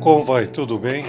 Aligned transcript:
Como 0.00 0.24
vai? 0.24 0.46
Tudo 0.46 0.78
bem? 0.78 1.04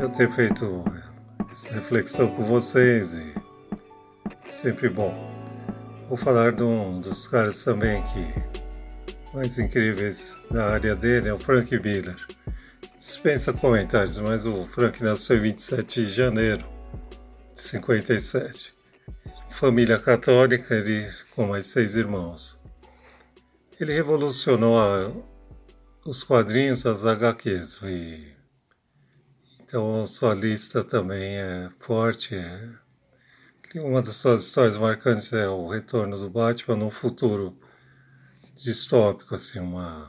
Eu 0.00 0.08
tenho 0.08 0.30
feito 0.30 0.84
essa 1.50 1.68
reflexão 1.70 2.28
com 2.28 2.44
vocês 2.44 3.14
e 3.14 3.34
é 4.46 4.52
sempre 4.52 4.88
bom. 4.88 5.12
Vou 6.08 6.16
falar 6.16 6.52
de 6.52 6.62
um 6.62 7.00
dos 7.00 7.26
caras 7.26 7.64
também 7.64 8.00
que 8.04 9.36
mais 9.36 9.58
incríveis 9.58 10.36
da 10.52 10.70
área 10.70 10.94
dele 10.94 11.28
é 11.28 11.34
o 11.34 11.38
Frank 11.38 11.76
Miller. 11.80 12.16
Dispensa 12.96 13.52
comentários, 13.52 14.18
mas 14.18 14.46
o 14.46 14.64
Frank 14.64 15.02
nasceu 15.02 15.36
em 15.36 15.40
27 15.40 16.06
de 16.06 16.12
janeiro 16.12 16.64
de 17.52 17.60
57 17.60 18.77
família 19.58 19.98
católica, 19.98 20.72
ele 20.72 21.04
com 21.34 21.48
mais 21.48 21.66
seis 21.66 21.96
irmãos. 21.96 22.62
Ele 23.80 23.92
revolucionou 23.92 24.78
a, 24.78 25.12
os 26.06 26.22
quadrinhos, 26.22 26.86
as 26.86 27.04
HQs. 27.04 27.80
E, 27.82 28.36
então 29.60 30.06
sua 30.06 30.32
lista 30.32 30.84
também 30.84 31.38
é 31.38 31.70
forte. 31.80 32.36
É, 32.36 32.70
uma 33.80 34.00
das 34.00 34.14
suas 34.14 34.44
histórias 34.44 34.76
marcantes 34.76 35.32
é 35.32 35.48
o 35.48 35.68
retorno 35.68 36.16
do 36.16 36.30
Batman 36.30 36.76
num 36.76 36.90
futuro 36.90 37.58
distópico, 38.56 39.34
assim, 39.34 39.58
uma 39.58 40.08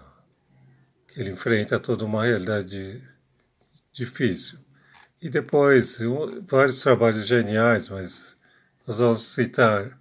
que 1.07 1.19
ele 1.19 1.31
enfrenta 1.31 1.79
toda 1.79 2.05
uma 2.05 2.23
realidade 2.23 3.03
difícil. 3.91 4.59
E 5.19 5.27
depois, 5.27 5.97
vários 6.45 6.81
trabalhos 6.81 7.25
geniais, 7.25 7.89
mas 7.89 8.38
vamos 8.97 9.21
citar 9.21 9.97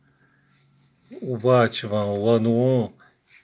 o 1.21 1.37
Batman, 1.37 2.07
o 2.07 2.29
ano 2.29 2.51
1, 2.51 2.93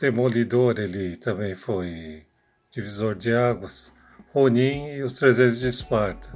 Demolidor, 0.00 0.78
ele 0.78 1.16
também 1.16 1.54
foi 1.54 2.26
divisor 2.70 3.14
de 3.14 3.32
águas, 3.32 3.92
Ronin 4.32 4.88
e 4.88 5.02
os 5.02 5.12
300 5.12 5.60
de 5.60 5.68
Esparta. 5.68 6.28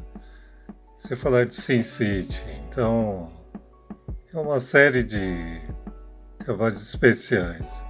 Você 0.96 1.16
falar 1.16 1.44
de 1.44 1.54
Sin 1.54 1.82
City, 1.82 2.44
então 2.66 3.32
é 4.32 4.38
uma 4.38 4.60
série 4.60 5.02
de 5.02 5.60
trabalhos 6.38 6.80
especiais. 6.80 7.87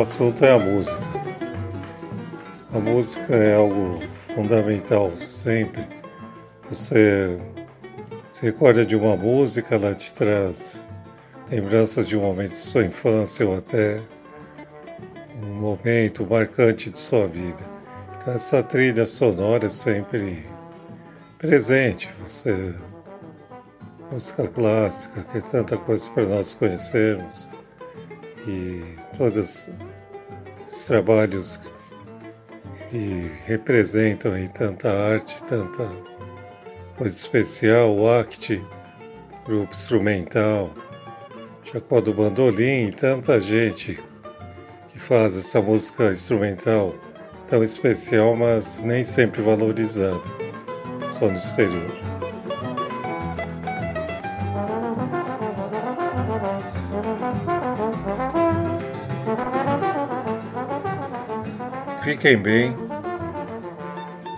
O 0.00 0.02
assunto 0.02 0.42
é 0.42 0.52
a 0.52 0.58
música. 0.58 0.98
A 2.72 2.78
música 2.78 3.34
é 3.34 3.54
algo 3.54 4.00
fundamental 4.34 5.10
sempre. 5.10 5.86
Você 6.70 7.38
se 8.26 8.46
recorda 8.46 8.86
de 8.86 8.96
uma 8.96 9.14
música, 9.14 9.74
ela 9.74 9.94
te 9.94 10.14
traz 10.14 10.86
lembranças 11.50 12.08
de 12.08 12.16
um 12.16 12.22
momento 12.22 12.52
de 12.52 12.56
sua 12.56 12.82
infância 12.82 13.46
ou 13.46 13.58
até 13.58 14.00
um 15.42 15.60
momento 15.60 16.26
marcante 16.26 16.88
de 16.88 16.98
sua 16.98 17.26
vida. 17.26 17.62
Essa 18.26 18.62
trilha 18.62 19.04
sonora 19.04 19.66
é 19.66 19.68
sempre 19.68 20.46
presente. 21.36 22.08
Você 22.20 22.74
música 24.10 24.48
clássica, 24.48 25.20
que 25.24 25.38
é 25.38 25.40
tanta 25.42 25.76
coisa 25.76 26.08
para 26.10 26.24
nós 26.24 26.54
conhecermos 26.54 27.50
e 28.46 28.82
todos 29.16 29.68
esses 30.70 30.84
trabalhos 30.84 31.60
que 32.88 33.28
representam 33.44 34.32
aí 34.32 34.48
tanta 34.48 34.88
arte, 34.88 35.42
tanta 35.42 35.90
coisa 36.96 37.14
especial, 37.14 37.96
o 37.96 38.08
ACT, 38.08 38.62
grupo 39.44 39.72
instrumental, 39.72 40.70
Jacó 41.64 42.00
do 42.00 42.14
Bandolim 42.14 42.92
tanta 42.92 43.40
gente 43.40 43.98
que 44.88 44.98
faz 44.98 45.36
essa 45.36 45.60
música 45.60 46.12
instrumental 46.12 46.94
tão 47.48 47.64
especial, 47.64 48.36
mas 48.36 48.80
nem 48.80 49.02
sempre 49.02 49.42
valorizada, 49.42 50.22
só 51.10 51.26
no 51.26 51.34
exterior. 51.34 52.19
Fiquem 62.02 62.38
bem, 62.38 62.74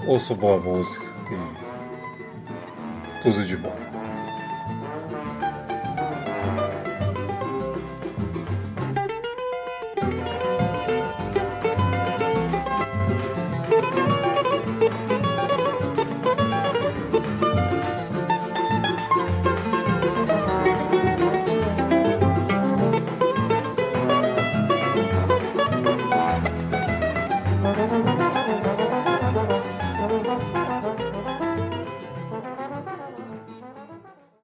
ouçam 0.05 0.37
boa 0.37 0.59
música 0.59 1.07
e 1.31 3.23
tudo 3.23 3.45
de 3.45 3.57
bom. 3.57 4.02